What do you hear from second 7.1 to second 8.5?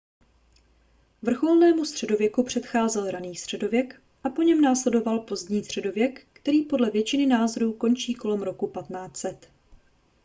názorů končí kolem